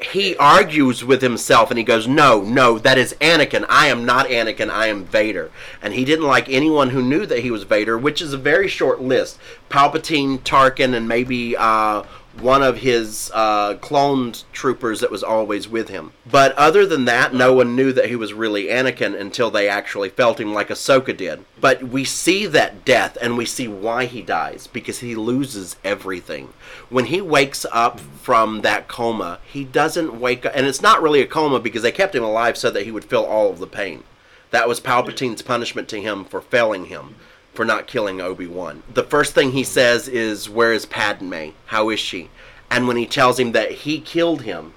[0.02, 3.65] he argues with himself and he goes, "No, no, that is Anakin.
[3.67, 4.69] I am not Anakin.
[4.69, 8.21] I am Vader." And he didn't like anyone who knew that he was Vader, which
[8.21, 9.38] is a very short list:
[9.69, 12.04] Palpatine, Tarkin, and maybe uh,
[12.39, 16.12] one of his uh, cloned troopers that was always with him.
[16.30, 20.10] But other than that, no one knew that he was really Anakin until they actually
[20.10, 21.45] felt him like Ahsoka did.
[21.60, 26.54] But we see that death and we see why he dies because he loses everything.
[26.89, 31.21] When he wakes up from that coma, he doesn't wake up, and it's not really
[31.21, 33.67] a coma because they kept him alive so that he would feel all of the
[33.67, 34.04] pain.
[34.52, 37.15] That was Palpatine's punishment to him for failing him,
[37.60, 38.84] for not killing Obi Wan.
[38.93, 41.50] The first thing he says is, Where is Padme?
[41.65, 42.30] How is she?
[42.72, 44.72] And when he tells him that he killed him,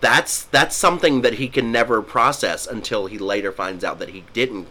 [0.00, 4.24] that's that's something that he can never process until he later finds out that he
[4.32, 4.68] didn't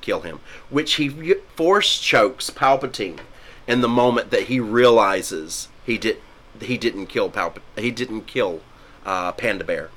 [0.00, 0.38] kill him,
[0.70, 3.18] which he force chokes Palpatine
[3.66, 6.18] in the moment that he realizes he did
[6.60, 8.60] he didn't kill Palpat he didn't kill
[9.04, 9.90] uh, Panda Bear.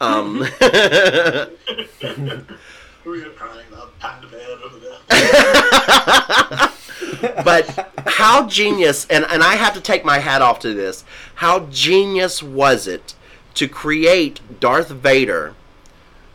[0.00, 0.46] Um,
[3.04, 3.98] Who are you crying about?
[3.98, 4.98] Panda Bear over there.
[7.44, 11.04] but how genius and, and I have to take my hat off to this.
[11.36, 13.14] How genius was it
[13.54, 15.54] to create Darth Vader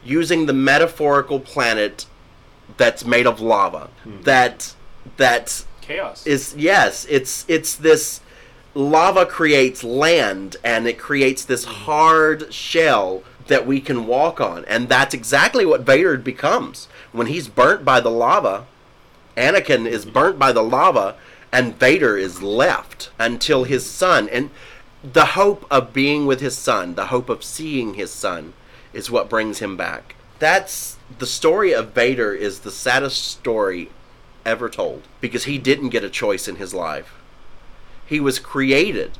[0.04, 2.06] using the metaphorical planet
[2.78, 3.90] that's made of lava.
[4.04, 4.22] Hmm.
[4.24, 4.76] That
[5.18, 6.26] that Chaos.
[6.26, 8.22] is yes, it's it's this
[8.74, 11.72] lava creates land and it creates this hmm.
[11.72, 14.66] hard shell that we can walk on.
[14.66, 16.88] And that's exactly what Vader becomes.
[17.12, 18.66] When he's burnt by the lava,
[19.36, 21.16] Anakin is burnt by the lava
[21.52, 24.50] and Vader is left until his son and
[25.04, 28.54] the hope of being with his son, the hope of seeing his son
[28.94, 30.16] is what brings him back.
[30.40, 33.90] That's the story of Vader is the saddest story
[34.46, 37.14] ever told because he didn't get a choice in his life.
[38.06, 39.12] He was created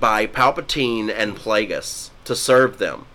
[0.00, 3.06] by Palpatine and Plagueis to serve them.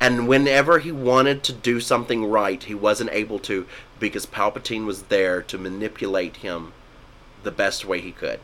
[0.00, 3.66] And whenever he wanted to do something right, he wasn't able to
[3.98, 6.72] because Palpatine was there to manipulate him
[7.42, 8.40] the best way he could.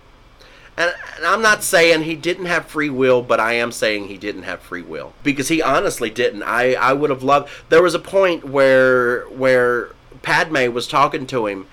[0.76, 4.18] And, and I'm not saying he didn't have free will, but I am saying he
[4.18, 6.42] didn't have free will because he honestly didn't.
[6.42, 7.50] I, I would have loved.
[7.68, 9.90] There was a point where where
[10.22, 11.68] Padme was talking to him,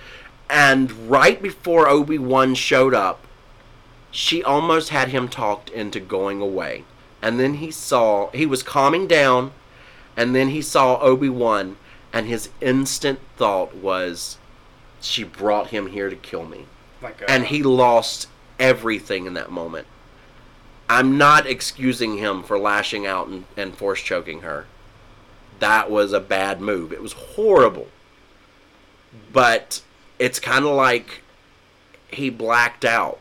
[0.49, 3.25] and right before Obi Wan showed up,
[4.11, 6.83] she almost had him talked into going away.
[7.23, 9.51] And then he saw he was calming down,
[10.17, 11.77] and then he saw Obi Wan,
[12.13, 14.37] and his instant thought was,
[14.99, 16.65] "She brought him here to kill me."
[17.27, 18.27] And he lost
[18.59, 19.87] everything in that moment.
[20.89, 24.65] I'm not excusing him for lashing out and, and force choking her.
[25.59, 26.91] That was a bad move.
[26.91, 27.87] It was horrible.
[29.31, 29.81] But
[30.19, 31.21] it's kind of like
[32.09, 33.19] he blacked out.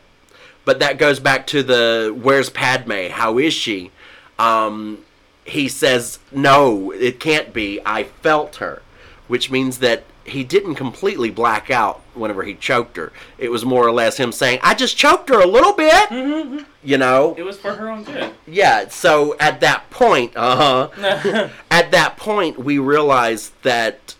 [0.65, 3.07] But that goes back to the where's Padme?
[3.09, 3.91] How is she?
[4.37, 4.99] Um,
[5.45, 7.79] he says, no, it can't be.
[7.85, 8.81] I felt her.
[9.27, 13.11] Which means that he didn't completely black out whenever he choked her.
[13.37, 16.65] It was more or less him saying, I just choked her a little bit.
[16.83, 17.35] You know?
[17.37, 18.33] it was for her own good.
[18.45, 21.49] Yeah, so at that point, uh huh.
[21.71, 24.15] at that point, we realized that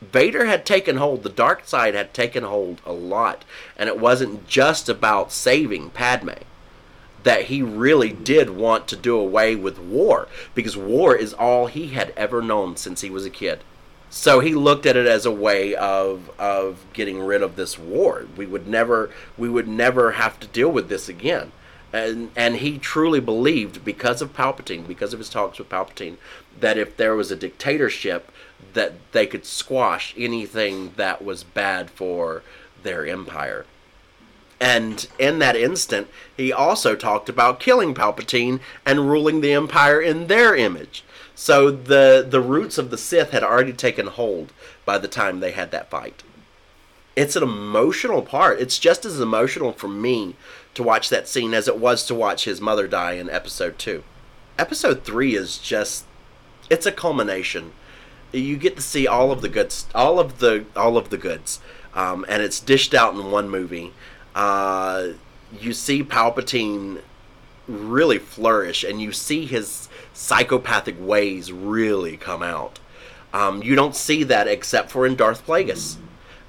[0.00, 3.44] Vader had taken hold, the dark side had taken hold a lot,
[3.76, 6.30] and it wasn't just about saving Padme.
[7.22, 11.88] That he really did want to do away with war, because war is all he
[11.88, 13.60] had ever known since he was a kid.
[14.10, 18.26] So he looked at it as a way of of getting rid of this war.
[18.36, 21.52] We would never we would never have to deal with this again.
[21.94, 26.16] And and he truly believed because of Palpatine, because of his talks with Palpatine,
[26.60, 28.30] that if there was a dictatorship
[28.74, 32.42] that they could squash anything that was bad for
[32.82, 33.64] their empire.
[34.62, 40.28] And in that instant, he also talked about killing Palpatine and ruling the Empire in
[40.28, 41.02] their image.
[41.34, 44.52] So the the roots of the Sith had already taken hold
[44.84, 46.22] by the time they had that fight.
[47.16, 48.60] It's an emotional part.
[48.60, 50.36] It's just as emotional for me
[50.74, 54.04] to watch that scene as it was to watch his mother die in episode 2.
[54.60, 56.04] Episode 3 is just
[56.70, 57.72] it's a culmination.
[58.30, 61.58] You get to see all of the goods, all of the all of the goods.
[61.94, 63.92] Um, and it's dished out in one movie.
[64.34, 65.08] Uh,
[65.60, 67.00] you see Palpatine
[67.68, 72.78] really flourish, and you see his psychopathic ways really come out.
[73.32, 75.96] Um, you don't see that except for in Darth Plagueis.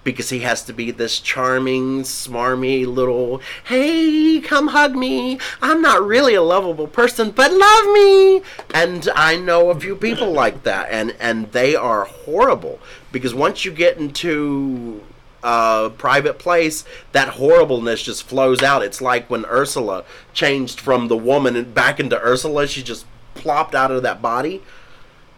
[0.03, 5.39] because he has to be this charming, smarmy little, hey, come hug me.
[5.61, 8.41] I'm not really a lovable person, but love me.
[8.73, 12.79] And I know a few people like that, and, and they are horrible
[13.11, 15.01] because once you get into
[15.43, 18.83] a private place, that horribleness just flows out.
[18.83, 23.91] It's like when Ursula changed from the woman back into Ursula, she just plopped out
[23.91, 24.61] of that body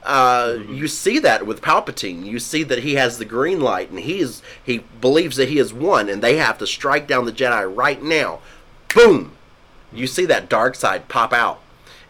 [0.06, 2.26] uh, you see that with Palpatine.
[2.26, 5.74] You see that he has the green light, and he's he believes that he is
[5.74, 8.40] one, and they have to strike down the Jedi right now.
[8.94, 9.32] Boom!
[9.92, 11.60] You see that dark side pop out.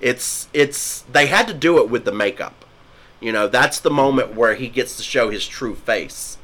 [0.01, 2.65] It's it's they had to do it with the makeup.
[3.21, 6.37] You know, that's the moment where he gets to show his true face.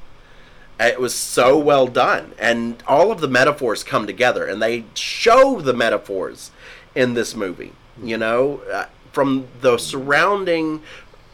[0.81, 5.61] It was so well done, and all of the metaphors come together, and they show
[5.61, 6.51] the metaphors
[6.95, 7.73] in this movie.
[8.01, 10.81] You know, uh, from the surrounding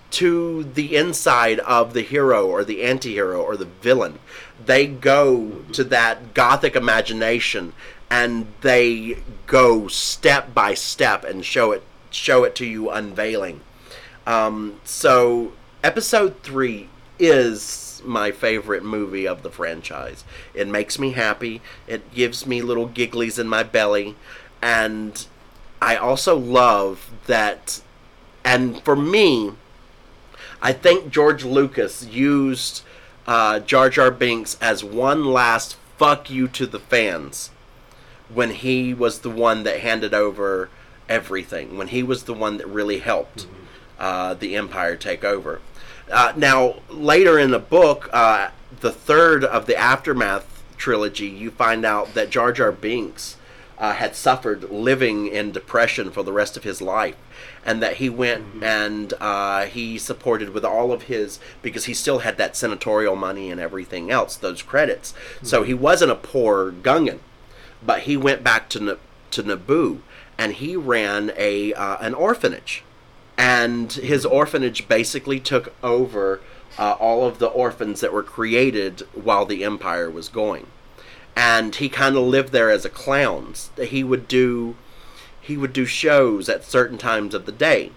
[0.10, 4.20] to the inside of the hero or the anti-hero or the villain.
[4.64, 7.74] They go to that gothic imagination
[8.10, 9.18] and they
[9.48, 13.60] go step by step and show it show it to you unveiling.
[14.26, 15.52] Um, so
[15.84, 16.90] episode three
[17.20, 20.24] is my favorite movie of the franchise.
[20.54, 21.62] It makes me happy.
[21.88, 24.16] It gives me little gigglies in my belly,
[24.62, 25.26] and
[25.82, 27.82] I also love that.
[28.44, 29.54] And for me,
[30.62, 32.84] I think George Lucas used
[33.28, 37.52] uh, Jar Jar Binks as one last fuck you to the fans
[38.34, 40.70] when he was the one that handed over
[41.10, 43.64] everything, when he was the one that really helped mm-hmm.
[44.00, 45.62] uh, the Empire take over.
[46.12, 48.50] Uh, now, later in the book, uh,
[48.80, 53.38] the third of the Aftermath trilogy, you find out that Jar Jar Binks
[53.78, 57.16] uh, had suffered living in depression for the rest of his life
[57.66, 58.64] and that he went mm-hmm.
[58.64, 63.52] and uh, he supported with all of his because he still had that senatorial money
[63.52, 65.12] and everything else, those credits.
[65.12, 65.46] Mm-hmm.
[65.46, 67.20] So he wasn't a poor Gungan,
[67.86, 68.98] but he went back to
[69.30, 70.00] to Naboo
[70.38, 72.84] and he ran a uh, an orphanage,
[73.38, 76.42] and his orphanage basically took over
[76.78, 80.68] uh, all of the orphans that were created while the Empire was going.
[81.36, 83.54] And he kind of lived there as a clown.
[83.80, 84.76] He would do
[85.40, 87.92] he would do shows at certain times of the day.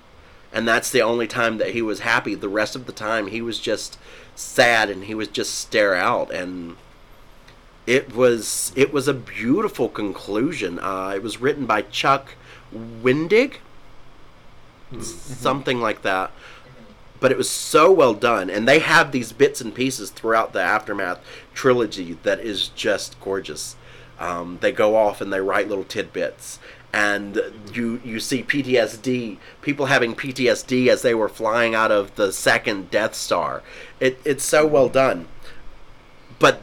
[0.53, 2.35] And that's the only time that he was happy.
[2.37, 3.99] The rest of the time he was just
[4.37, 6.77] sad and he was just stare out and
[7.87, 10.79] it was it was a beautiful conclusion.
[10.79, 12.35] Uh, it was written by Chuck
[12.73, 13.55] Wendig,
[14.93, 15.03] mm-hmm.
[15.03, 16.31] something like that.
[17.19, 20.63] But it was so well done, and they have these bits and pieces throughout the
[20.63, 21.21] aftermath
[21.53, 23.77] trilogy that is just gorgeous.
[24.19, 26.59] Um, they go off and they write little tidbits,
[26.95, 27.41] and
[27.75, 32.91] you you see PTSD, people having PTSD as they were flying out of the second
[32.91, 33.63] Death Star.
[34.01, 35.29] It it's so well done.
[36.39, 36.63] But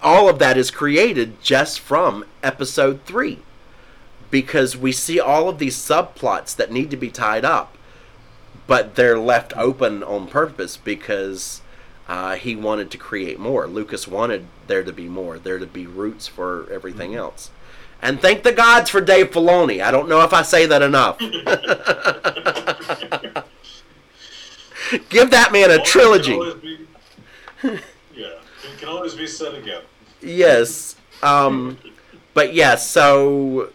[0.00, 3.40] all of that is created just from episode 3
[4.30, 7.76] because we see all of these subplots that need to be tied up
[8.66, 11.62] but they're left open on purpose because
[12.08, 13.66] uh, he wanted to create more.
[13.66, 17.20] Lucas wanted there to be more, there to be roots for everything mm-hmm.
[17.20, 17.50] else.
[18.02, 19.82] And thank the gods for Dave Filoni.
[19.82, 21.18] I don't know if I say that enough.
[25.08, 26.38] Give that man a trilogy.
[26.60, 26.78] Be,
[28.14, 29.82] yeah, it can always be said again.
[30.20, 30.96] Yes.
[31.22, 31.78] Um,
[32.34, 33.72] but yeah, so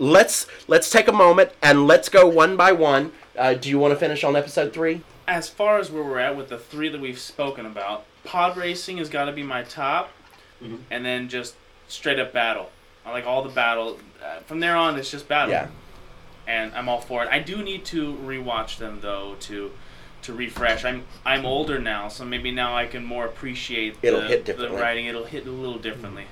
[0.00, 3.12] let's let's take a moment and let's go one by one.
[3.38, 5.02] Uh, do you want to finish on episode three?
[5.28, 8.96] As far as where we're at with the three that we've spoken about, pod racing
[8.96, 10.10] has got to be my top,
[10.60, 10.76] mm-hmm.
[10.90, 11.54] and then just
[11.86, 12.70] straight up battle.
[13.06, 13.98] I like all the battle.
[14.24, 15.52] Uh, from there on, it's just battle.
[15.52, 15.68] Yeah.
[16.46, 17.28] And I'm all for it.
[17.30, 19.70] I do need to rewatch them though to
[20.22, 20.84] to refresh.
[20.84, 24.70] I'm I'm older now, so maybe now I can more appreciate It'll the, hit the
[24.70, 25.06] writing.
[25.06, 26.26] It'll hit a little differently.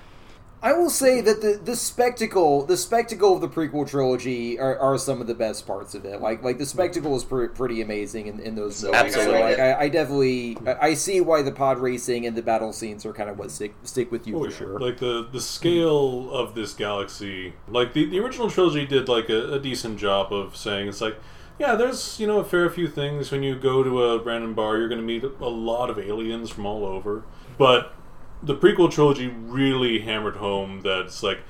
[0.60, 4.98] I will say that the, the spectacle the spectacle of the prequel trilogy are, are
[4.98, 6.20] some of the best parts of it.
[6.20, 8.98] Like like the spectacle is pre- pretty amazing in, in those movies.
[9.00, 9.34] Absolutely.
[9.34, 12.72] So, like I, I definitely I, I see why the pod racing and the battle
[12.72, 14.56] scenes are kind of what stick stick with you Oh, for yeah.
[14.56, 14.80] sure.
[14.80, 19.54] Like the the scale of this galaxy, like the, the original trilogy did like a,
[19.54, 21.16] a decent job of saying it's like,
[21.60, 24.76] yeah, there's you know a fair few things when you go to a random bar,
[24.78, 27.22] you're going to meet a lot of aliens from all over,
[27.58, 27.94] but
[28.42, 31.40] the prequel trilogy really hammered home that it's like,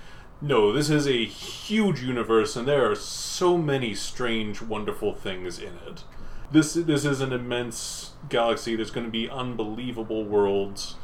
[0.40, 5.74] no, this is a huge universe, and there are so many strange, wonderful things in
[5.86, 6.04] it.
[6.50, 8.76] This this is an immense galaxy.
[8.76, 10.94] There's going to be unbelievable worlds,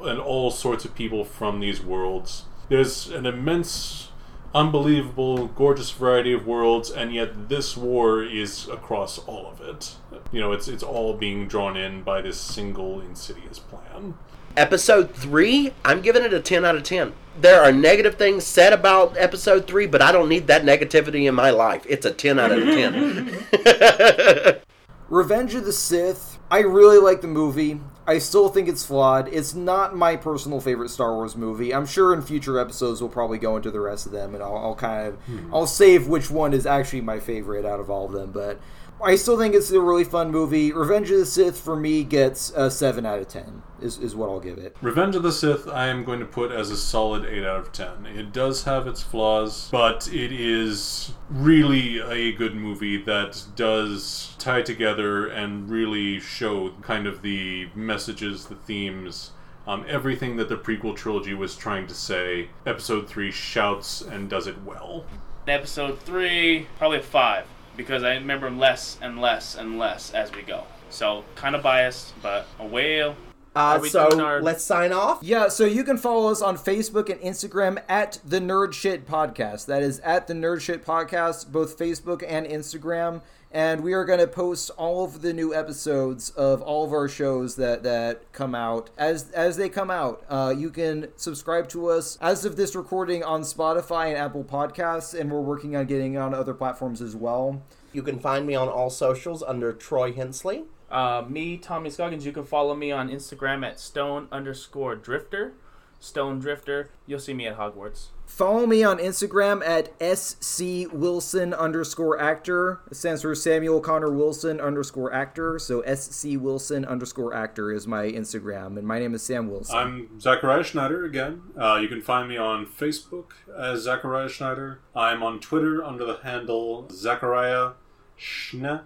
[0.00, 2.44] and all sorts of people from these worlds.
[2.68, 4.08] There's an immense
[4.54, 9.96] unbelievable, gorgeous variety of worlds, and yet this war is across all of it.
[10.30, 14.14] You know, it's it's all being drawn in by this single insidious plan.
[14.56, 17.12] Episode 3, I'm giving it a 10 out of 10.
[17.40, 21.34] There are negative things said about episode 3, but I don't need that negativity in
[21.34, 21.86] my life.
[21.88, 23.38] It's a 10 out of 10.
[25.08, 26.38] Revenge of the Sith.
[26.50, 27.80] I really like the movie.
[28.06, 29.28] I still think it's flawed.
[29.28, 31.72] It's not my personal favorite Star Wars movie.
[31.72, 34.56] I'm sure in future episodes we'll probably go into the rest of them, and I'll,
[34.56, 35.54] I'll kind of hmm.
[35.54, 38.32] I'll save which one is actually my favorite out of all of them.
[38.32, 38.58] But
[39.02, 40.72] I still think it's a really fun movie.
[40.72, 43.62] Revenge of the Sith for me gets a seven out of ten.
[43.80, 44.76] Is is what I'll give it.
[44.82, 47.72] Revenge of the Sith, I am going to put as a solid 8 out of
[47.72, 48.06] 10.
[48.06, 54.62] It does have its flaws, but it is really a good movie that does tie
[54.62, 59.30] together and really show kind of the messages, the themes,
[59.68, 62.48] um, everything that the prequel trilogy was trying to say.
[62.66, 65.04] Episode 3 shouts and does it well.
[65.46, 67.46] Episode three, probably a five,
[67.78, 70.64] because I remember less and less and less as we go.
[70.90, 73.16] So kind of biased, but a whale.
[73.56, 75.20] Uh, so our- let's sign off.
[75.22, 79.66] Yeah, so you can follow us on Facebook and Instagram at the Nerd Shit Podcast.
[79.66, 83.22] That is at the Nerd Shit Podcast, both Facebook and Instagram.
[83.50, 87.08] And we are going to post all of the new episodes of all of our
[87.08, 90.22] shows that, that come out as as they come out.
[90.28, 95.18] Uh, you can subscribe to us as of this recording on Spotify and Apple Podcasts,
[95.18, 97.62] and we're working on getting on other platforms as well.
[97.92, 100.64] You can find me on all socials under Troy Hensley.
[100.90, 102.26] Uh, me, Tommy Scoggins.
[102.26, 105.54] You can follow me on Instagram at stone underscore drifter.
[106.00, 106.90] Stone Drifter.
[107.06, 108.08] You'll see me at Hogwarts.
[108.28, 112.80] Follow me on Instagram at SC Wilson underscore actor.
[112.90, 115.58] It stands for Samuel Connor Wilson underscore actor.
[115.58, 118.76] So SC Wilson underscore actor is my Instagram.
[118.76, 119.76] And my name is Sam Wilson.
[119.76, 121.42] I'm Zachariah Schneider again.
[121.58, 124.80] Uh, you can find me on Facebook as Zachariah Schneider.
[124.94, 127.72] I'm on Twitter under the handle Zachariah
[128.20, 128.82] Schne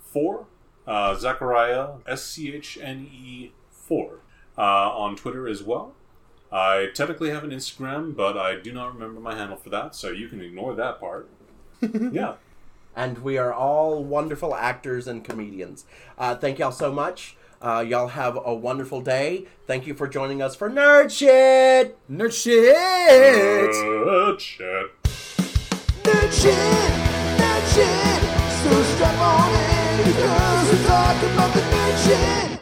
[0.00, 0.46] 4.
[0.86, 4.20] Uh, Zachariah S C H N E 4
[4.56, 5.94] uh, on Twitter as well.
[6.56, 10.08] I technically have an Instagram, but I do not remember my handle for that, so
[10.08, 11.28] you can ignore that part.
[11.82, 12.36] yeah.
[12.96, 15.84] and we are all wonderful actors and comedians.
[16.16, 17.36] Uh, thank y'all so much.
[17.60, 19.44] Uh, y'all have a wonderful day.
[19.66, 21.98] Thank you for joining us for Nerd Shit.
[22.10, 22.74] Nerd shit!
[22.74, 24.90] Uh, shit.
[26.04, 26.54] Nerd shit,
[27.36, 28.22] nerd shit.
[28.62, 32.55] So strap on in because we're talking about the nerd shit.